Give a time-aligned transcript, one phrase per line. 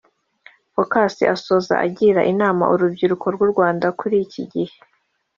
[0.75, 4.75] Focus asoza agira inama urubyiruko rw’u Rwanda kuri iki gihe